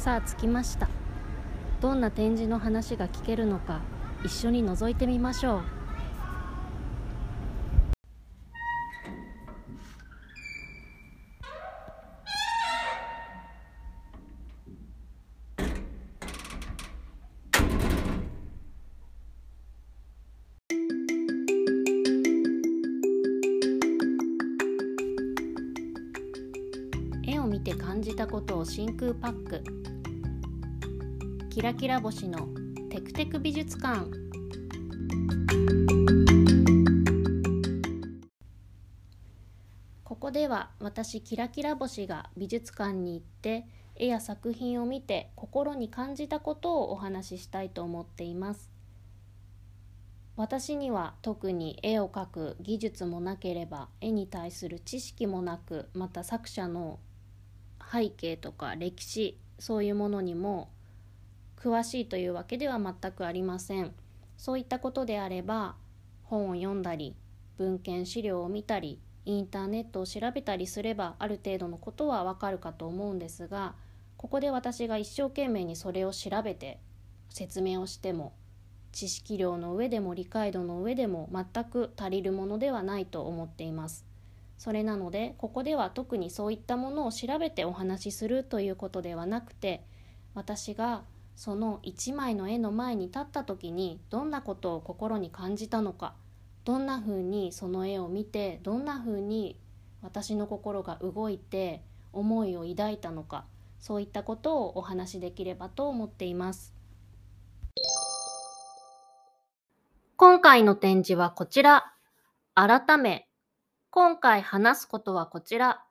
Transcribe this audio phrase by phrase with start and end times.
[0.00, 0.88] さあ着きました。
[1.82, 3.82] どんな展示の話が聞けるのか
[4.24, 5.79] 一緒に覗いてみましょう。
[28.20, 29.64] 見て感じたことを真空パック。
[31.48, 32.48] キラキラ星の
[32.90, 34.10] テクテク美術館。
[40.04, 48.70] ここでは私キラキラ星が美術館に行って絵や作品を見て心に感じたことをお話ししたいと思っています。
[50.36, 56.98] 私には特に絵を描く技術もなければ絵に対する知識もなくまた作者の
[57.90, 60.70] 背景とか歴史そういうものにも
[61.56, 63.92] 詳しいというわけでは全くありません。
[64.40, 65.76] そういったことであれば
[66.22, 67.14] 本を読んだり
[67.58, 73.74] 文献資料を見たりインターネットを調べたりすればある程度のことはわかるかと思うんですが
[74.16, 76.78] ここで私が一生懸命にそれを調べて
[77.28, 78.32] 説明をしても
[78.92, 84.09] 知識量の上でも理解度の上でも全く足りるものではないと思っています。
[84.60, 89.82] それなのでここでは特にそういったものを調べてお話しするということではなくて
[90.34, 91.02] 私が
[91.34, 96.12] その一枚の絵の前に立った時にどんなことを心に感じたのか
[96.66, 99.58] どんなふうにその絵を見てどんなふうに
[100.02, 101.82] 私の心が動いて
[102.12, 103.46] 思いを抱いたのか
[103.78, 106.74] そういったことをお話しできればと思っています。
[110.18, 111.94] 今回の展示はこちら。
[112.54, 113.29] 改め
[113.92, 115.82] 今回話すことはこちら。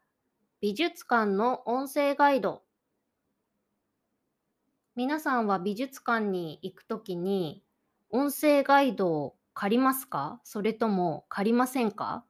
[0.62, 2.62] 美術館の音声ガイド。
[4.96, 7.62] 皆さんは美術館に行くときに
[8.10, 10.40] 音声ガイドを借りますか？
[10.46, 12.24] それとも借りませんか？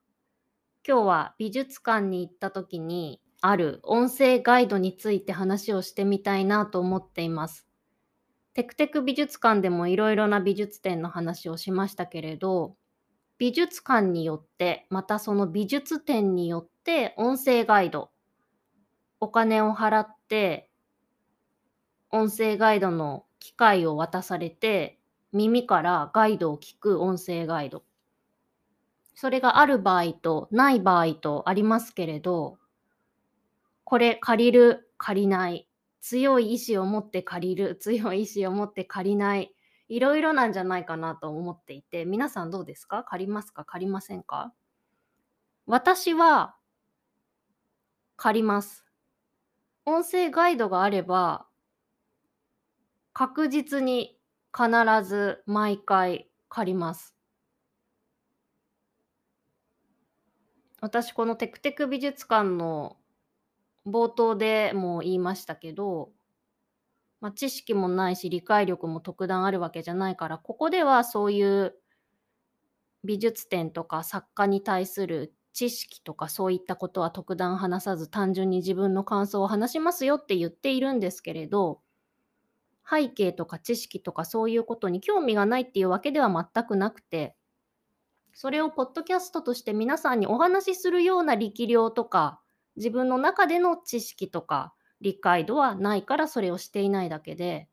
[0.87, 7.67] 今日は美術館に行ったときにある音声ガイドについて話をしてみたいなと思っています。
[8.55, 12.75] テクテク美術館でもいろいろな美術展の話をしましたけれど
[13.39, 18.11] 美術館によってまたその美術展によって音声ガイド
[19.21, 20.69] お金を払って
[22.11, 24.99] 音声ガイドの機械を渡されて
[25.31, 27.83] 耳からガイドを聞く音声ガイド。
[29.15, 32.57] それがある場合とない場合とありますけれど
[33.83, 35.65] これ借りる借りない。
[36.01, 39.53] 強い意志を持って借りる強い意志を持って借りない。
[39.89, 43.03] いろいろなんじゃないかなと思っていて皆さんどうですか？
[43.03, 43.65] 借りますか？
[43.65, 44.53] 借りませんか？
[45.65, 46.55] 私は
[48.15, 48.85] 借ります。
[49.85, 51.47] 音声ガイドがあれば
[53.13, 54.17] 確実に
[54.55, 54.69] 必
[55.03, 57.15] ず毎回借ります。
[60.81, 62.97] 私このテクテク美術館の
[63.85, 66.11] 冒頭でも言いましたけど、
[67.21, 71.75] まあ、知識もないし理解力も特段あるわけじゃないからここではそういう
[73.03, 81.81] 美術展とか作家に対する知識とかそういったことは特段話さず単純に自分の感想を話しますよって言っているんですけれど
[82.89, 87.35] 背景とか知識とかそういうことに興味がないっていうわけでは全くなくて
[88.33, 92.39] それをポッドキャストとして皆さんにお話しするような力量とか
[92.77, 97.69] 自分の中での知識とか理解度はないからそれをしていないだけで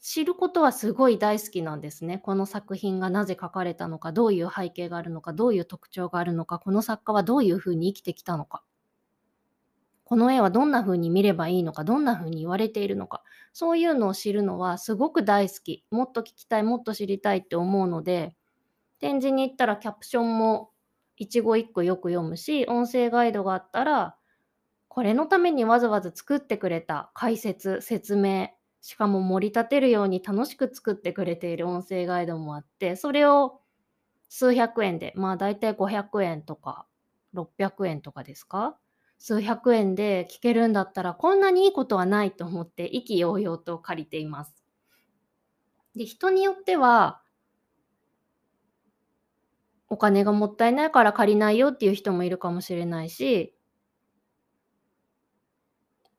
[0.00, 2.18] 知ることはすごい大好きなんですね。
[2.18, 8.62] この作品がなぜ書かれたのかどういう背景があるのかどういう特徴があるのかこの作家はどういうふうに生きてきたのか。
[10.04, 13.22] この絵はどんな風に見ればいいのかどんな風に言われているのか。
[13.52, 15.84] そういうのを知るのはすごく大好き。
[15.90, 18.36] もっと聞きたいもっと知りたいって思うので
[19.00, 20.70] 展示に行ったらキャプションも
[21.16, 24.17] 一語一句よく読むし音声ガイドがあったら
[24.88, 28.50] これのためにわざわざ作ってくれた解説説明
[28.80, 33.60] しかも盛り立てるように楽しく作ってくれている音声ガイドもあってそれを
[34.28, 36.86] 数百円でまあ大体500円とか
[37.34, 38.78] 600円とかですか？
[39.18, 44.54] 数百円で聞けるんだったら、こんなにいいことはないと思って意気揚々と借りています。
[45.96, 47.20] で、人によっては
[49.88, 53.57] お金がもったいないから借りないよっていう人もいるかもしれないし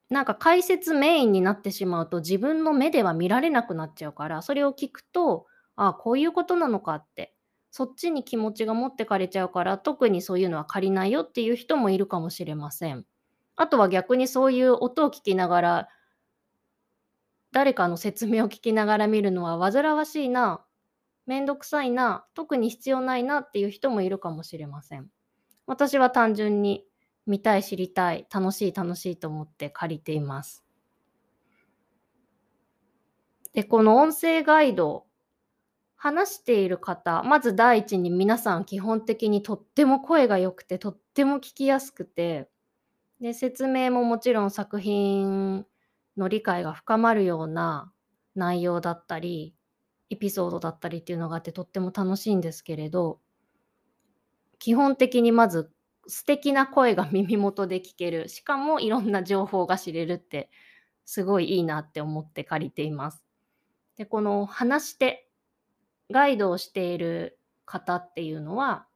[0.09, 5.45] なんか解説メインになってしまうと自分の目では見られなくなっちゃうからそれを聞くと
[5.75, 7.35] ああこういうことなのかって
[7.71, 13.05] そっちに気持ちが持ってかれちゃうから特にそういうのは借りないよっていう人もいるかもしれません。
[13.55, 15.89] あとは逆にそういう音を聞きながら
[17.51, 20.65] 誰かの説明を聞きながら見るのは煩わしいな
[21.27, 25.09] めんどくさいな特に必要ないなっていう人もいるかもしれません。
[25.67, 26.85] 私は単純に
[27.29, 30.65] 見たい知りたい楽しい楽しいと思って借りています。
[33.53, 35.05] でこの音声ガイド
[35.95, 42.49] 話している方まず第一に皆さん基本的にとっても声が良くてとっても聞きやすくて
[43.19, 45.65] で説明ももちろん作品
[46.17, 47.91] の理解が深まるような
[48.35, 49.53] 内容だったり
[50.09, 53.19] エピソードだったりっていうのがあってとっても楽しいんですけれど
[54.57, 55.71] 基本的にまず
[56.09, 60.49] 素敵な声が耳元で聞けるしかもいろんな情報が知れるって
[61.05, 63.23] すごいいいなって思って借りています。
[63.95, 65.29] でこの話し手
[66.09, 68.87] ガイドをしている方っていうのは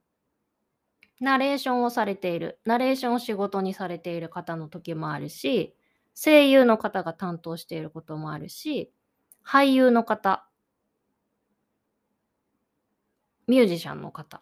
[1.19, 5.75] ナレーションをされているナレーションを仕事にされている方の時もあるし
[6.15, 8.91] 声優の方が担当していることもあるし
[9.45, 10.47] 俳優の方
[13.47, 14.41] ミュージシャンの方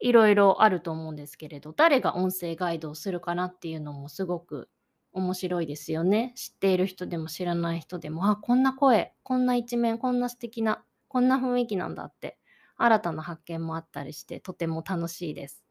[0.00, 4.68] いろいろあると思うんですけれど誰が音声ガイドをするかなっていうのもすごく
[5.12, 12.38] 面白いですよね知っている人でも知らない人でもあこんな声こんな一面こんな素敵なこんな雰囲気なんだって
[12.76, 15.62] 新たな発見もあったりしてとても楽しいです。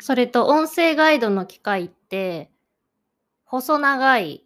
[0.00, 2.50] それと音声ガイドの機械って
[3.44, 4.44] 細長い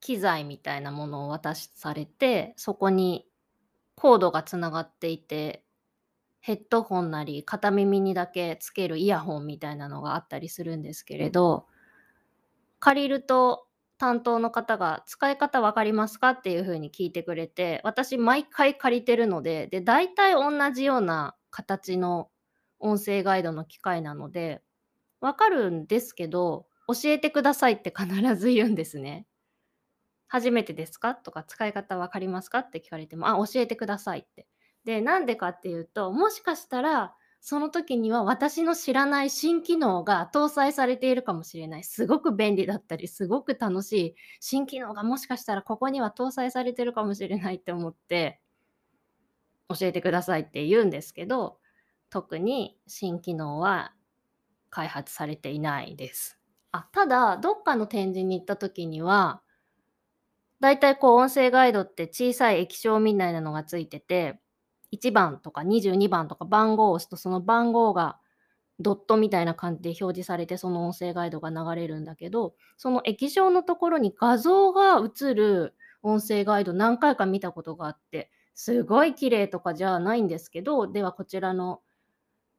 [0.00, 3.26] 機材みたいなものを渡しされてそこに
[3.96, 5.63] コードがつながっていて、
[6.46, 11.66] ヘッドホンなり片耳にだけつけるイヤホンみたいなのがあったりするんですけれど、
[12.80, 16.30] 借りると担当の方が使い方分かりますか？
[16.32, 22.28] っていうふうに聞いてくれて、私毎回借りてるので、で、大体同じような形の
[22.78, 24.60] 音声ガイドの機械なので、
[25.22, 29.26] わかるんですけど、教えてくださいって必ず言うんですね。
[30.26, 31.14] 初めてですか？
[31.14, 32.58] とか使い方分かりますか？
[32.58, 34.46] って聞かれても、あ、教えてくださいって。
[34.84, 41.84] で、なんでかっていうと、もしかしたら、その時には私の知らない新機能が搭載されているかもしれない。
[41.84, 48.40] すごく便利だったり、すごく楽しい新機能がもしかしたらここには搭載されてるかもしれないって思って、
[49.68, 51.58] 教えてくださいって言うんですけど、
[52.08, 53.94] 特に新機能は
[54.70, 56.38] 開発されていないです。
[56.72, 59.42] あただ、どっかの展示に行った時には、
[60.60, 64.40] 大体こう音声ガイドって小さい液晶みたいなのがついてて、
[64.94, 68.18] 1番とか22番とか番号を押すとその番号が
[68.80, 81.82] ドットみたいな感じで表示されてその音声ガイドが流れるんだけど、その液晶のところに画像が映る音声ガイド何回か見たことがあって、すごい綺麗とかじゃないんですけど、ではこちらの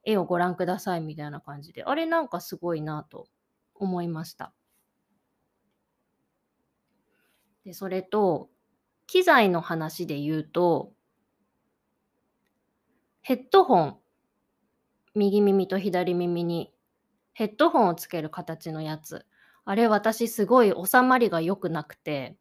[0.03, 3.27] 絵をご覧くださいみたいな感じで、あれなんかすごいなと
[3.73, 4.53] 思いました。
[7.65, 8.49] で、それと、
[9.07, 10.93] 機材の話で言うと、
[13.27, 13.97] ヘッドホン、
[15.15, 16.71] 右耳と左耳に
[17.33, 19.25] ヘッドホンをつける形のやつ。
[19.65, 22.37] あれ私すごい収まりが良くなくて。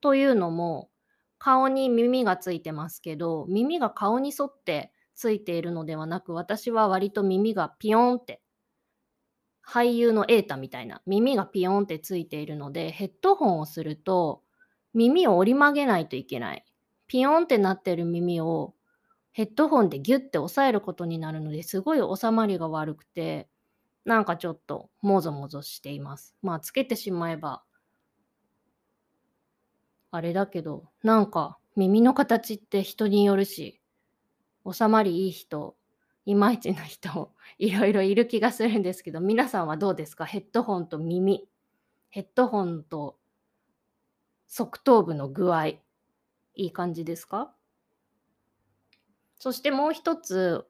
[0.00, 0.88] というのも、
[1.36, 8.40] 顔に耳がついてますけど、耳が顔に沿ってついているのではなく、私は割と耳がピヨンって
[9.62, 14.42] 俳優のエータみたいな耳がピヨンってついているのでヘッドホンをすると
[14.94, 16.64] 耳を折り曲げないといけない。
[17.08, 18.72] ピヨンってなってる耳を
[19.38, 23.48] ヘッドホンでギュッて押さえることになるのですごい収まりが悪くて
[24.04, 26.34] なんかちょっともぞもぞしています。
[26.42, 27.62] まあつけてしまえば
[30.10, 33.80] あれだけどなんか耳の形って人によるし
[34.68, 35.76] 収まりいい人
[36.26, 40.24] いまいちな人 いろいろいる気がするんですけど皆さんはどうですか？
[40.26, 41.48] ヘッドホンと耳。
[42.10, 43.20] ヘッドホンと
[44.48, 45.80] 側頭部の具合い
[46.56, 47.54] い感じですか？
[49.38, 50.66] そしてもう一つ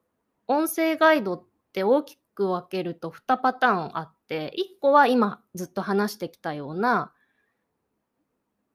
[0.46, 7.12] 音声ガイドって大きく分けると2パターンあって1個は今ずっと話してきたような、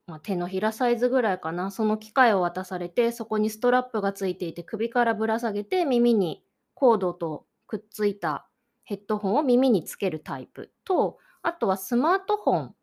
[0.06, 8.46] まあ、手のひらサイズぐらいかなその機械を渡されてそこにストラップがついていて首からぶら下げて耳にコードとくっついた
[8.84, 12.74] ヘッドホンを耳につけるタイプと、あとはスマートフォン。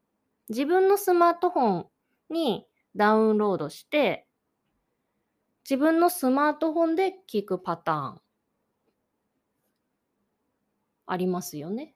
[0.49, 1.85] 自分のスマートフォン
[2.29, 2.65] に
[2.95, 4.27] ダウンロードして、
[5.63, 8.21] 自分のスマートフォンで聞くパターン。
[11.05, 11.95] ありますよね。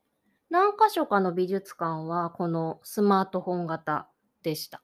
[0.50, 4.10] 何箇所かの美術館はこのスマートフォン型
[4.44, 4.82] でした。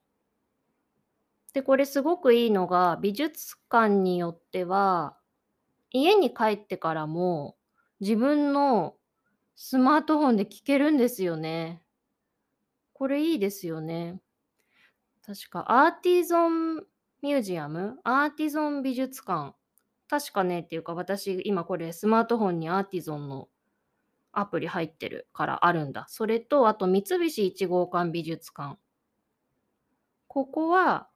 [1.53, 5.17] で、これすごくいいのが、美術館によっては、
[5.91, 7.57] 家に帰ってからも
[7.99, 8.95] 自分の
[9.55, 11.81] スマートフォンで聞けるんですよね。
[12.93, 14.21] これいいですよね。
[15.25, 16.83] 確かアーティゾン
[17.21, 17.99] ミュージアム？
[18.03, 19.53] アーティゾン美術館？
[20.09, 23.47] 確かねっていうか私今これスマートフォンにアーティゾンの
[24.33, 26.05] アプリ入ってるからあるんだ。
[26.09, 28.77] それとあと三菱一号館美術館。
[30.27, 31.09] ここは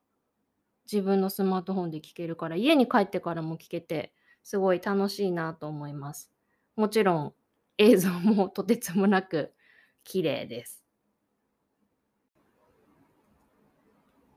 [0.91, 6.31] 自分のスマートフォンで聞けるから家に帰ってからも聞けてすごい楽しいなと思います。
[6.75, 7.33] もちろん
[7.79, 9.53] 映像もとてつもなく
[10.03, 10.84] 綺麗です。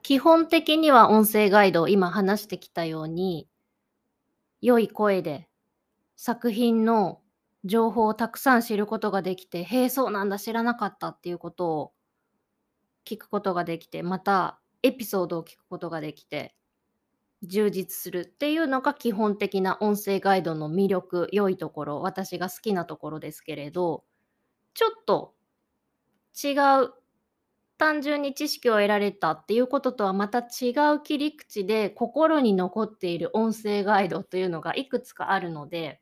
[0.08, 3.46] 基本的には音声ガイド、今話してきたように、
[4.62, 5.50] 良い声で
[6.16, 7.20] 作品の
[7.64, 11.92] 情報をたくさん知ることができて、へえ、そうなんだ、知らなかったっていうことを
[13.04, 16.56] 聞くことができて、またエピソードを聞くことができて、
[17.42, 24.04] 充実するっていうのが基本的な音声ガイドの魅力、良いところ、私が好きなところですけれど、
[24.72, 25.34] ちょっと
[26.42, 26.94] 違う
[27.78, 36.00] 単純に知識を得られたっていうこととはまた違う切り口で心に残っている音声ガイドというのがいくつかあるので、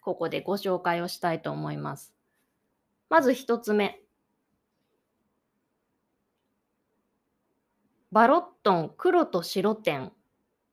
[0.00, 2.14] ここでご紹介をしたいと思います。
[3.10, 4.00] まず一つ目。
[8.10, 10.12] バロットン黒と白点。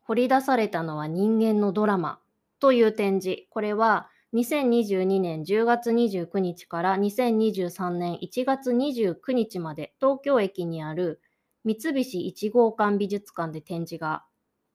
[0.04, 2.20] 掘り出されたのは人間のドラマ
[2.60, 3.44] という展示。
[3.50, 11.22] これは2022年10月29日から2023年1月29日まで東京駅にある
[11.64, 14.26] 三菱一号館美術館で展示が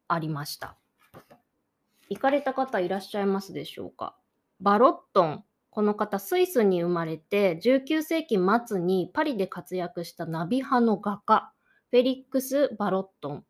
[0.06, 0.76] ありました。
[2.08, 4.14] 行かれた方いらっしゃいますでしょうか？
[4.60, 5.44] バロットン。
[5.70, 11.52] この方、スイスに生まれて19世紀末にパリで活躍したナビ派の画家、
[11.90, 13.44] フェリックス・バロットン。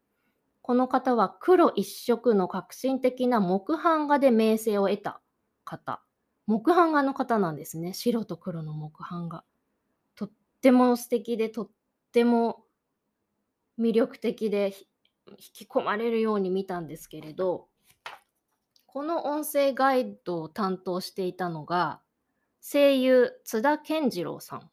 [0.62, 5.20] この方は黒一色の革新的な木版画で名声を得た
[5.68, 6.02] 方。
[6.46, 7.92] 木版画の方なんですね。
[7.92, 9.44] 白と黒の木版画。
[10.14, 10.30] とっ
[10.62, 11.70] ても素敵で、とっ
[12.10, 12.64] ても
[13.78, 14.75] 魅力的で、
[15.30, 17.68] 引き込まれるように見たんですけれど、
[18.87, 22.00] この音声ガイドを担当していたのが、
[22.60, 24.70] 声優津田健次郎さん。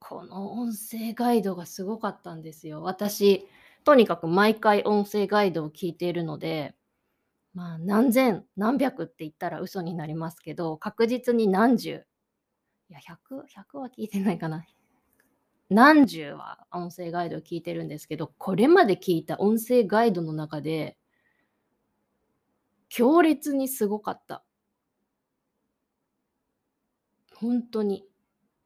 [0.00, 2.82] この音声ガイドがすごかったんですよ。
[2.82, 3.48] 私、
[3.84, 6.74] とにかく毎回音声ガイドを聞いているので、
[7.54, 12.04] まあ何千何百って言ったら嘘になりますけど確実に何十。
[12.90, 13.42] いや100
[13.74, 14.64] 100は聞いてないかな。
[15.70, 20.96] 何十は音声ガイドを聞いてるんですけどこれまで聞いた音声ガイドの中で
[22.88, 24.44] 強烈にすごかった。
[27.34, 28.04] 本当に。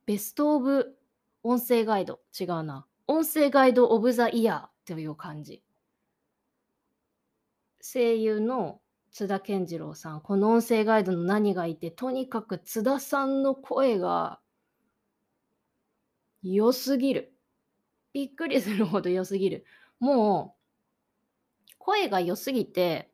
[0.06, 0.96] ベストオブ
[1.42, 2.20] 音声ガイド。
[2.38, 2.86] 違うな。
[3.06, 5.62] 音声ガイドオブザイヤーという感じ。
[7.82, 14.40] 声優の津田健次郎さん、この音声ガイドの何がいて、とにかく津田さんの声が
[16.42, 17.34] 良すぎる。
[18.12, 19.64] びっくりするほど良すぎる。
[19.98, 20.56] も
[21.68, 23.10] う、声が良すぎて、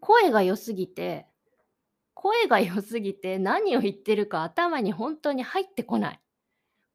[0.00, 1.26] 声が良すぎて、
[2.14, 6.20] 声が良すぎて何を言ってるか頭に本当に入ってこない。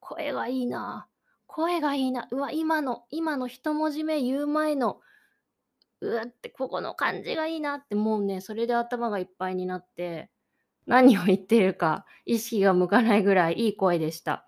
[0.00, 1.06] 声がいいな。
[1.46, 2.28] 声がいいな。
[2.30, 5.00] うわ、今の、今の一文字目言う前の、
[6.04, 10.30] うわってここの感じがいいなってもうねそれで頭がいっぱいになって
[10.86, 14.46] 何を言ってるか意識が向かないぐらいいい声でした。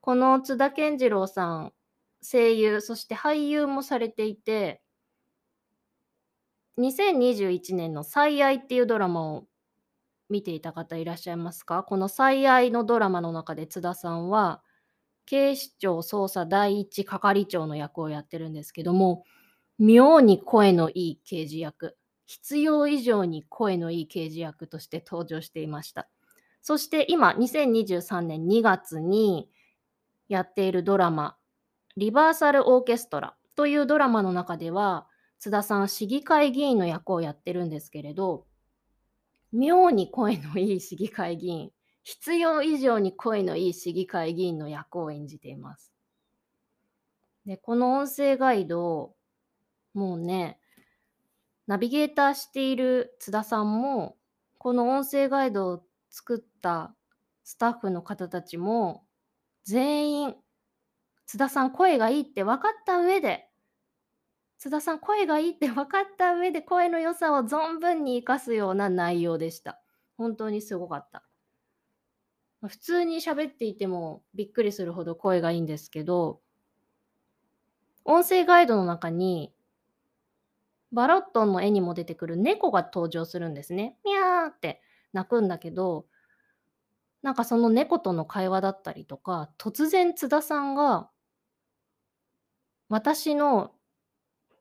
[0.00, 1.72] この津田健次郎さん
[2.22, 4.82] 声優そして俳優もされていて
[6.78, 9.46] 2021年の「最愛」っていうドラマを
[10.28, 11.82] 見ていた方いらっしゃいますか？
[11.84, 14.62] この「最愛」のドラマの中で津田さんは
[15.26, 19.24] 警視庁捜査第一係長の役をやってるんですけども
[19.78, 26.08] 妙に声のいい刑事役、必要以上に声のいい刑事役として登場していました。
[26.62, 29.48] そして今、2023年2月に
[30.28, 31.36] やっているドラマ、
[31.96, 35.06] リバーサルオーケストラというドラマの中では、
[35.38, 38.46] 津田さん、市議会議員の役をやってるんですけれど、
[39.52, 41.70] 妙に声のいい市議会議員、
[42.02, 45.92] 必要以上に声のいい市議会議員の役を演じています。
[47.46, 49.13] で、この音声ガイド、
[49.94, 50.60] もうね、
[51.66, 54.16] ナビゲーターしている津田さんも、
[54.58, 56.94] この音声ガイドを作った
[57.42, 59.04] スタッフの方たちも
[59.64, 60.34] 全員
[61.26, 63.48] 津田さん声がいいって分かった上で
[64.58, 69.82] 津田さん声がいいって分かった上で声の良さを存分に生かすような内容でした。
[70.16, 71.24] 本当にすごかった。
[72.66, 76.40] 普通に喋っていてもびっくりするほど声がいいんですけど
[78.06, 79.53] 音声ガイドの中に
[80.94, 83.98] バロットンの絵にも出てくる猫が登場するんですね。
[84.04, 84.80] ミャーって
[85.12, 86.06] 鳴くんだけど、
[87.22, 91.10] なんかその猫との会話だったりとか、突然津田さんが、
[92.88, 93.72] 私の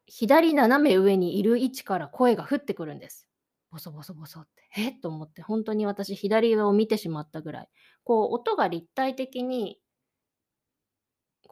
[0.08, 3.28] 左斜め上にいる位置から声が降ってくるんです。
[3.70, 4.70] ボソボソボソって。
[4.78, 5.00] えっ？
[5.00, 7.70] と思って、本当に私左上を見てしまったぐらい。
[8.04, 9.80] こう、音が立体的に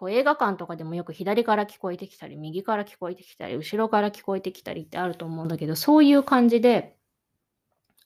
[0.02, 6.98] こう映画館とかでもよく左から聞こえてきたり、右から聞こえてきたり、後ろから聞こえてきたりってあると思うんだけど、そういう感じで、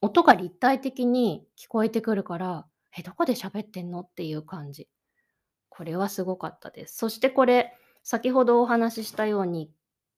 [0.02, 4.90] 音が立体的に聞こえてくるから、え、どこで喋ってんのっていう感じ。
[5.70, 6.98] これはすごかったです。
[6.98, 9.72] そしてこれ、先ほどお話ししたように、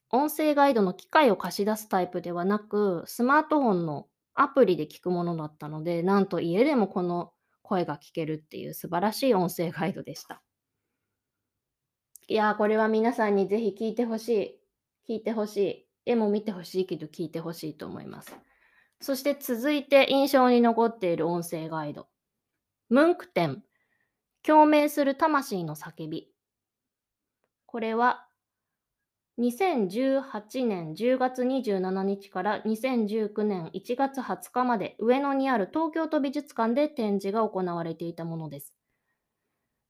[0.09, 10.41] 音声ガイドの機械を貸し出すタイプではなく、スマートフォンのアプリで聞くものだったので、なんと家でもこの声が聞けるっていう素晴らしい音声ガイドでした。
[12.29, 14.59] いやー、これは皆さんにぜひ聞いてほし
[15.07, 15.13] い。
[15.13, 15.87] 聞いてほしい。
[16.05, 18.35] 絵も見てほしいけど聞いてほしいと思います。
[18.99, 22.07] そして続いて印象に残っている音声ガイド。
[22.89, 23.63] ムンク展。
[24.43, 26.29] 共鳴する魂の叫び。
[27.65, 28.27] これは
[29.39, 38.73] 2018年10月27日から2019年1月20日まで上野にある東京都美術館で展示が行われていたものです。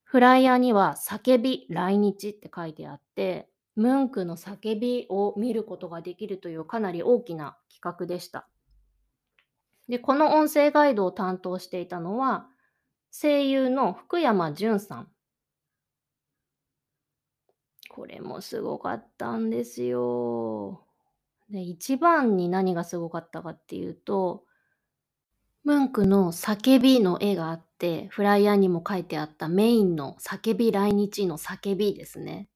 [0.08, 8.48] フライヤーには叫び来日って書いてあって、ムンクの叫びを見ることができるというかなり大きな企画でした。
[9.90, 12.48] で、この音声ガイドを担当していたのは、
[13.12, 15.12] 声優の福山潤さん。
[17.90, 20.86] これもすごかったんですよ。
[21.50, 24.46] で、一番に何がすごかったかっていうと、
[25.66, 32.50] ムンクの叫びの絵があって、フライヤーにも書いてあったメインの叫び来日の叫びですね。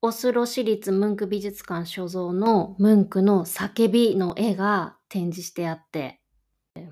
[0.00, 6.20] オスロ市立ムンク美術館所蔵のムンクの叫びの絵が展示してあって、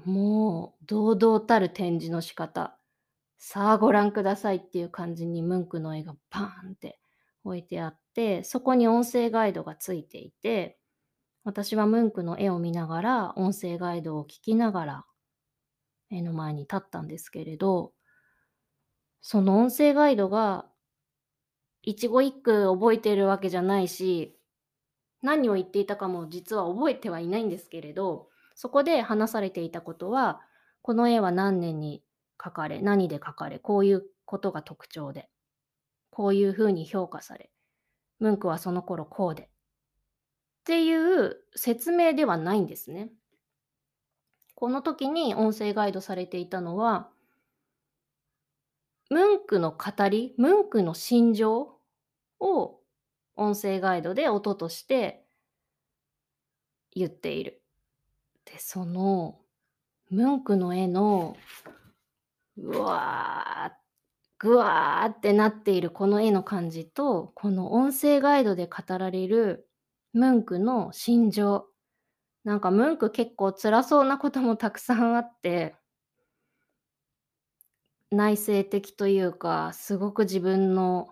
[0.05, 2.79] もう堂々たる展示の仕方。
[3.39, 6.99] さあご覧くださいっていう感じにムンクの絵がパーンって
[7.45, 10.79] 置いてあって、そこに音声ガイドがついていて、
[11.45, 15.07] 私はムンクの絵を見ながら、音声ガイドを聞きながら、
[16.11, 17.93] 絵の前に立ったんですけれど、
[19.21, 20.67] その音声ガイドが、
[21.83, 24.39] 一語一句覚えてるわけじゃないし、
[25.23, 30.41] 何を言っていたかも実は覚えてはいないんですけれど、そこで話されていたことは、
[30.83, 32.05] この絵は何年に
[32.39, 35.29] 描かれ、何で描かれ、こういうことが特徴で、
[36.11, 37.51] こういうふうに評価され、
[38.19, 39.49] ムンクはその頃こうで、っ
[40.65, 43.11] ていう説明ではないんですね。
[44.57, 47.11] この時に音声ガイドされていたのは、
[49.11, 51.79] ムンクの語り、ムンクの心情
[52.41, 52.81] を
[53.37, 55.27] 音声ガイドで音として
[56.91, 57.63] 言っている。
[58.47, 59.39] で、その
[60.09, 61.37] ムンクの絵の
[62.57, 63.73] うわー、
[64.39, 69.69] ぐわーってなっているこの絵の感じと、この音声ガイドで語られる
[70.15, 71.67] ムンクの心情。
[72.47, 75.75] なんかムンク結構辛そうなこともたくさんあって、
[78.13, 81.09] 内省的というか、すごく自分の、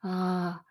[0.00, 0.66] ああ、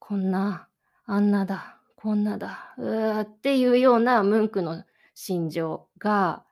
[0.00, 0.68] こんな、
[1.04, 4.82] あんなだ、こんなだ、うーっていうようなムンクの
[5.14, 6.44] 心情が、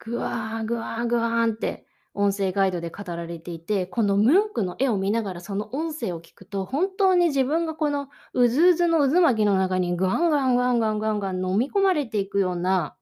[0.00, 12.96] ぐわーぐわーぐわーんって音声ガイドで語られていて、このムンクの絵を見ながらその音声を聞くと、本当に自分がこのうずうずの渦巻きの中にガンガンガンガンガンガン飲み込まれていくような、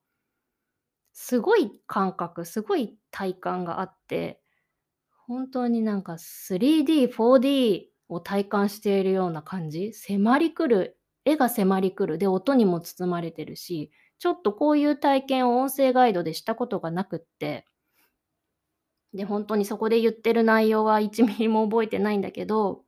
[1.13, 4.41] すごい感覚、すごい体感があって、
[5.27, 17.65] 本当になんか 3D、4D を体感しているような感じ、迫り来る、絵が迫り来る、で、音にも包まれてるし、ちょっとこういう体験を音声ガイドでしたことがなくって、
[19.13, 22.83] で、本当にそこで言ってる内容は1ミリも覚えてないんだけど、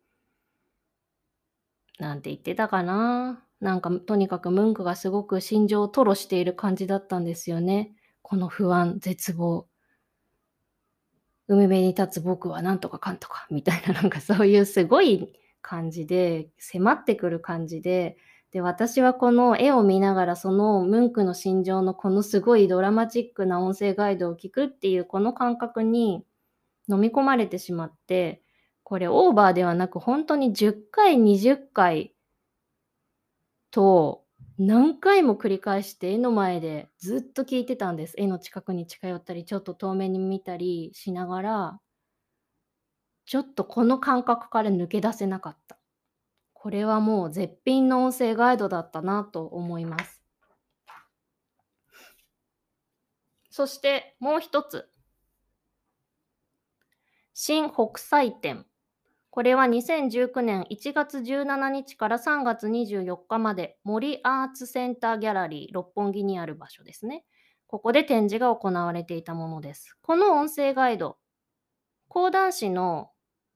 [1.99, 3.45] なんて言ってたかな。
[3.61, 7.93] なんかとにかくムンクがすごく心情を吐露している感じだったんですよね。
[8.21, 9.67] この不安、絶望。
[11.47, 18.17] 海辺に立つ僕はなんとかかんとかみたいななんかそういうすごい感じで迫ってくる感じで
[18.51, 26.25] で、私はこの絵を見ながらそのムンクの心情のこのすごいドラマチックな音声ガイドを聞くっていうこの感覚に
[26.89, 28.43] 飲み込まれてしまって、
[28.83, 32.13] これオーバーではなく本当に10回、20回
[33.71, 34.23] と
[34.59, 38.13] 何回も繰り返して絵の前でずっと聞いてたんです。
[38.17, 41.79] 絵の近くに近寄ったり、ちょっと遠目に見たりしながら、
[43.25, 45.80] ちょっとこの感覚から抜け出せなかった。
[46.61, 50.21] これはもう絶品の音声ガイドだったなと思います。
[53.49, 54.87] そしてもう一つ。
[57.33, 58.67] 新北斎展。
[59.31, 67.25] これは2019年1月17日から3月24日まで森アーツセンターギャラリー六本木にある場所ですね。
[67.65, 69.97] ここで展示が行われていたものです。
[70.03, 71.17] この音声ガイド、
[72.07, 73.09] 講談師の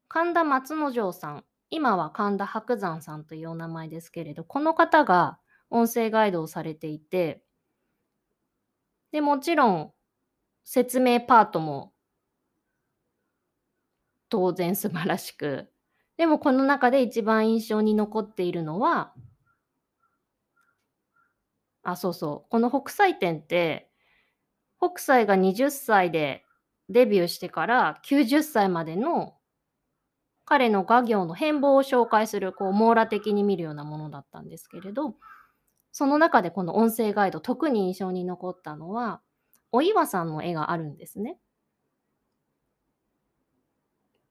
[0.08, 7.43] 神田松之丞さん、今は神田伯山さんというお名前ですけれど、この方が音声ガイドをされていて、
[9.11, 9.93] でもちろん
[10.63, 11.91] 説明パートも
[14.29, 15.69] 当然素晴らしく、
[16.15, 19.13] でもこの中で一番印象に残っているのは、
[21.83, 23.91] あ、そうそう、この北斎展って、
[24.79, 26.45] 北斎が20歳で
[26.88, 29.35] デビューしてから90歳までの
[30.45, 35.15] 彼の画業の変貌を紹介する、こう、網羅的に見るようなものだったんですけれど、
[35.91, 39.21] その中でこの音声ガイド、特に印象に残ったのは、
[39.71, 41.38] お岩さんの絵があるんですね。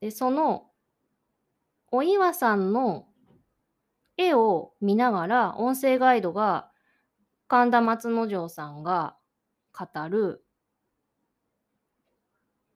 [0.00, 0.70] で、その
[1.90, 3.06] お岩さんの
[4.16, 6.70] 絵を見ながら音声ガイドが
[7.48, 9.16] 神田松之丞さんが
[9.72, 10.43] 語る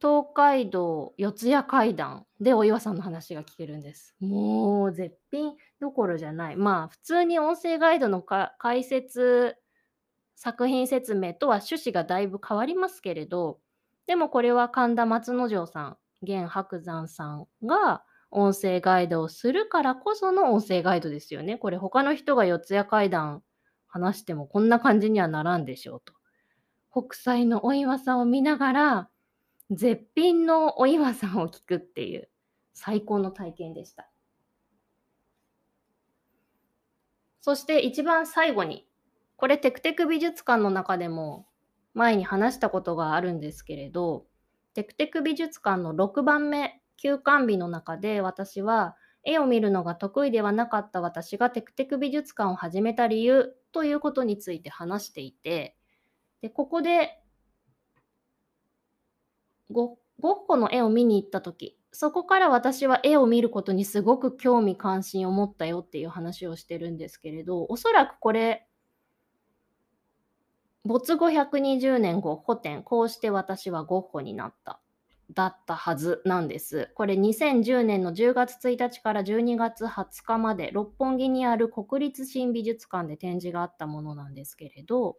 [0.01, 4.15] 東海道四谷階段でお岩さんの話が聞けるんです。
[4.21, 6.57] もう絶品どころじゃない。
[6.57, 9.57] まあ普通に音声ガイドの解説
[10.37, 13.59] 作品説明とは趣旨がだいぶ変わりますけれど
[14.07, 21.57] でもこれは神田松之丞さん現白山さんが音声ガイドをするからこその音声ガイドですよね。
[21.57, 23.43] これ他の人が四谷階段
[23.89, 26.13] 話してもこんな感じにはならんでしょうと。
[26.91, 29.09] 北斎のお岩さんを見ながら
[29.70, 32.28] 絶品のお岩さんを聞くっていう
[32.72, 34.11] 最高の体験でした。
[37.40, 38.87] そして一番最後に、
[39.37, 41.46] これテクテク美術館の中でも
[41.94, 44.26] 前に話したことがあるんですけれど、
[44.74, 55.76] テクテク美術館の6番目休館日の中で私は絵を見るのが得意ではなかった私がテクテク美術館を始めた理由ということについて話していて
[56.42, 57.20] でここで
[59.70, 68.66] ゴッホの絵を見に行った時そこから私は絵を見ることにすごく興味関心を持ったよっていう話をしてるんですけれどおそらくこれ
[70.85, 74.81] 没後120年ゴッホ展こうして私はゴッホになった
[75.35, 76.90] だったはずなんです。
[76.94, 85.18] これ2010年の10月1日から12月20日まで六本木にある国立新美術館で展示があったものなんですけれど、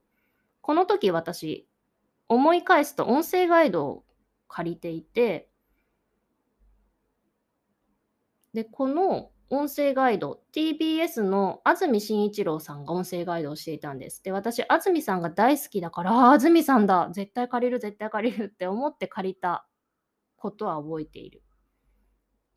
[0.61, 1.67] この時私
[2.27, 4.03] 思い返すと音声ガイドを
[4.49, 5.49] 借りていて、
[8.53, 14.23] で、この音声ガイド、TBS の安住紳一郎さんが音声ガイドをしていたんです。
[14.23, 19.67] で、私、安住さんが大好きだから、ああ、安住さんだ、絶対借りる、絶対借りるって思って借りた
[20.35, 21.43] ことは覚えている。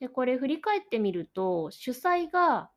[0.01, 2.72] で、これ振り返ってみると、主催が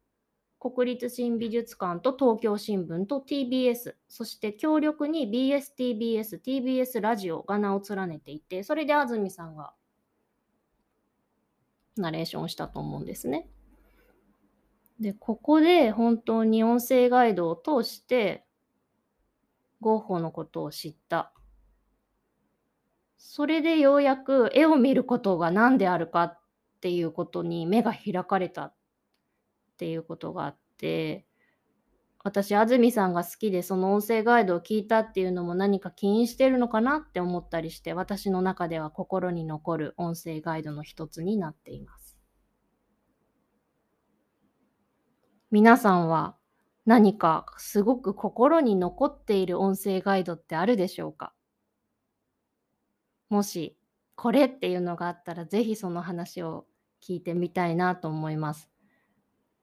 [0.71, 9.73] 国立新美術館と東京新聞と TBS、そして強力に BSTBS、TBS ラジオが名を連ねていて、それで安住さんが
[11.97, 13.47] ナレーションしたと思うんですね。
[14.99, 18.45] で、ここで本当に音声ガイドを通して、
[19.81, 21.31] ゴッホのことを知った
[23.17, 26.39] それでようやく絵を見ることが何であるかっ
[26.79, 28.73] ていうことに目が開かれた
[29.75, 31.25] っていうことがあって
[32.23, 42.17] 私安住さんが好きでその音声ガイドを聞いたっていうのも何か起因してるのかなって思ったりして私の中では心に残る音声ガイドの一つになっています
[45.51, 46.35] 皆さんは
[46.85, 51.33] 何かすごく心に残っている音声ガイドってあるでしょうか？
[53.29, 53.75] もし
[54.15, 56.67] これっていうのがあったら、ぜひその話を
[57.03, 58.69] 聞いてみたいなと思います。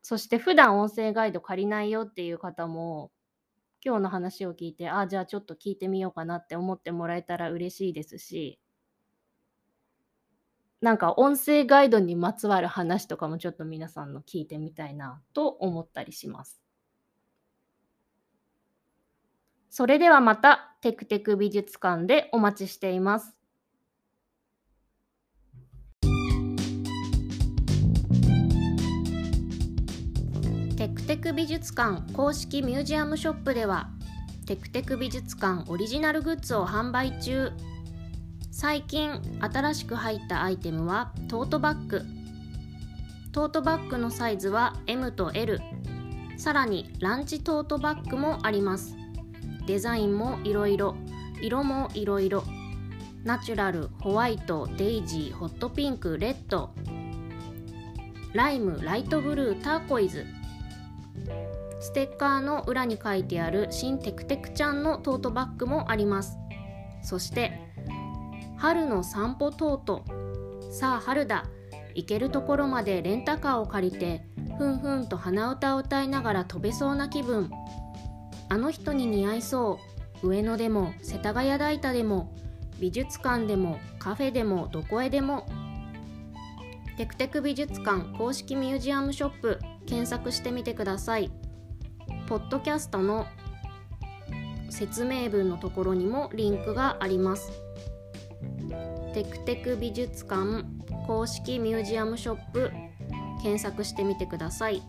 [0.03, 3.13] そして普段音声ガイド借りないよっていう方も、
[3.85, 8.61] 今日の話を聞いて、ああ、じゃあちょっと聞いてみようかなって思ってもらえたら嬉しいですし、
[10.81, 16.61] なんか音声ガイドにまつわる話とかもちょっと皆さんの聞いてみたいなと思ったりします。
[19.71, 23.42] それではまたテクテク美術館でお待ちしています。
[31.07, 33.89] テク美術館公式ミュージアムショップでは
[34.47, 37.51] テクテク美術館オリジナルグッズを販売中。
[38.53, 42.03] 最近新しく入ったアイテムはトートバッグ。
[43.33, 45.61] トートバッグのサイズは M と L
[46.37, 48.97] さらにランチトートバッグもあります。
[49.67, 50.95] デザインもいろいろ
[51.43, 52.45] 色もいろいろ
[53.25, 56.71] ナチュラルホワイトデイジーホットピンクレッド。
[58.35, 60.25] ライムライトブルーターコイズ。
[61.81, 66.39] ステッカーの裏に書いてある新テクテクちゃんのトートバッグもあります。
[67.03, 67.59] そして
[68.57, 70.05] 春の散歩トート。
[70.71, 71.47] さあ春だ。
[71.95, 74.25] 行けるところまでレンタカーを借りて
[74.57, 77.51] ふんふんと鼻歌を歌いながら飛べそうな気分。
[78.49, 79.79] あの人に似合いそ
[80.23, 80.29] う。
[80.29, 82.33] 上野でも世田谷代田でも
[82.79, 85.47] 美術館でもカフェでもどこへでも。
[86.97, 89.59] テクテク美術館公式ミュージアムショップ。
[89.87, 91.31] 検索してみてください。
[92.29, 93.27] ポッドキャストの
[94.71, 97.51] 説明文のところにもリンクがあります。
[99.15, 100.65] テクテク美術館
[101.07, 102.71] 公式ミュージアムショップ
[103.43, 104.83] 検索してみてください。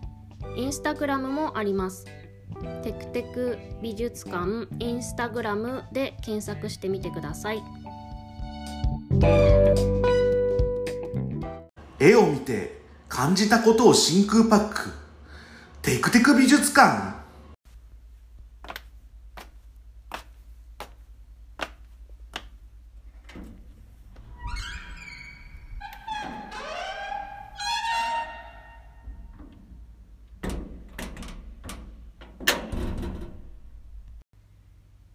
[0.56, 2.06] インスタグラムもあります。
[2.84, 7.64] テクテク美術館インスタグラムで検索してみてください。
[12.00, 12.83] 絵を見て
[13.15, 14.89] 感じたことを真空パック。
[15.84, 17.13] テクテク美術館。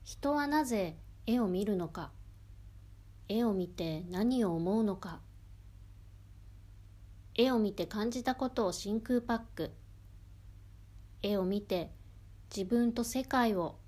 [0.04, 0.94] 人はなぜ
[1.26, 2.12] 絵を見るのか。
[3.28, 5.18] 絵を見て何を思うのか。
[7.40, 9.70] 絵を見て感じたことを真空パック
[11.22, 11.92] 絵を見て
[12.54, 13.78] 自分と世界を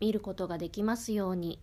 [0.00, 1.60] 見ることができますように。